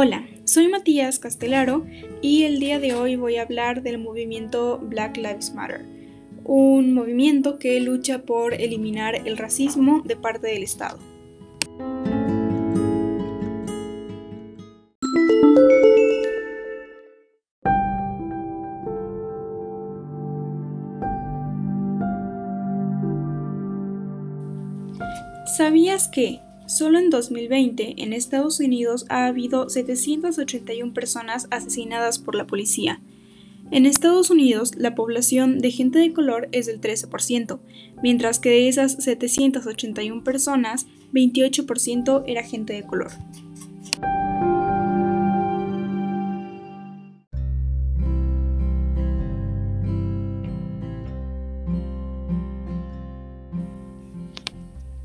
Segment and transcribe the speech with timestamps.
[0.00, 1.84] Hola, soy Matías Castelaro
[2.22, 5.84] y el día de hoy voy a hablar del movimiento Black Lives Matter,
[6.44, 11.00] un movimiento que lucha por eliminar el racismo de parte del Estado.
[25.56, 32.46] ¿Sabías que Solo en 2020 en Estados Unidos ha habido 781 personas asesinadas por la
[32.46, 33.00] policía.
[33.70, 37.58] En Estados Unidos la población de gente de color es del 13%,
[38.02, 43.12] mientras que de esas 781 personas, 28% era gente de color.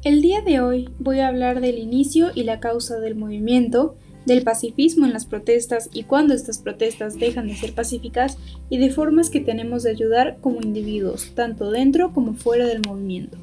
[0.03, 4.43] El día de hoy voy a hablar del inicio y la causa del movimiento, del
[4.43, 8.37] pacifismo en las protestas y cuándo estas protestas dejan de ser pacíficas
[8.69, 13.37] y de formas que tenemos de ayudar como individuos, tanto dentro como fuera del movimiento.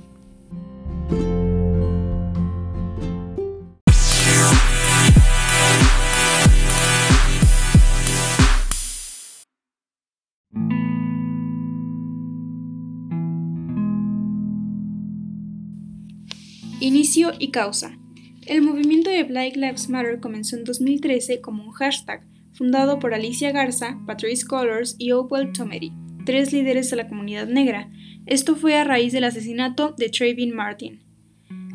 [16.80, 17.98] Inicio y causa.
[18.46, 23.52] El movimiento de Black Lives Matter comenzó en 2013 como un hashtag, fundado por Alicia
[23.52, 25.92] Garza, Patrice Colors y Opal Tomety,
[26.24, 27.90] tres líderes de la comunidad negra.
[28.24, 31.02] Esto fue a raíz del asesinato de Trayvon Martin.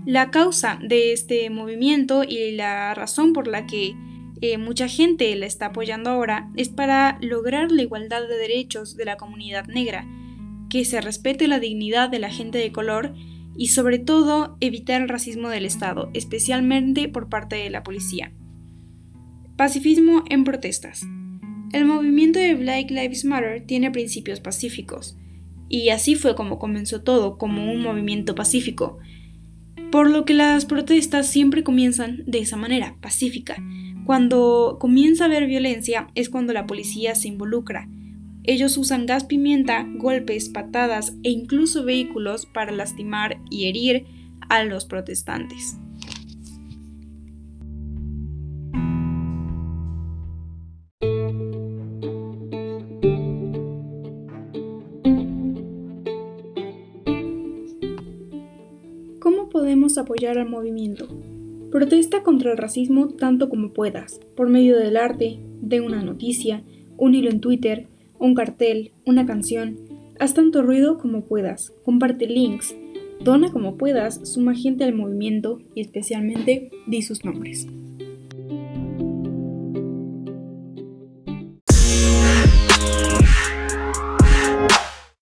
[0.08, 3.94] La causa de este movimiento y la razón por la que
[4.42, 9.06] eh, mucha gente la está apoyando ahora es para lograr la igualdad de derechos de
[9.06, 10.08] la comunidad negra,
[10.68, 13.14] que se respete la dignidad de la gente de color
[13.58, 18.32] y sobre todo evitar el racismo del Estado, especialmente por parte de la policía.
[19.58, 21.06] Pacifismo en protestas.
[21.72, 25.18] El movimiento de Black Lives Matter tiene principios pacíficos,
[25.70, 29.00] y así fue como comenzó todo, como un movimiento pacífico,
[29.92, 33.56] por lo que las protestas siempre comienzan de esa manera, pacífica.
[34.06, 37.88] Cuando comienza a haber violencia es cuando la policía se involucra,
[38.48, 44.06] ellos usan gas pimienta, golpes, patadas e incluso vehículos para lastimar y herir
[44.50, 45.78] a los protestantes.
[59.20, 61.08] ¿Cómo podemos apoyar al movimiento?
[61.72, 66.64] Protesta contra el racismo tanto como puedas, por medio del arte, de una noticia,
[66.98, 67.88] un hilo en Twitter,
[68.20, 69.78] un cartel, una canción.
[70.20, 72.76] Haz tanto ruido como puedas, comparte links,
[73.24, 77.68] dona como puedas, suma gente al movimiento y especialmente di sus nombres.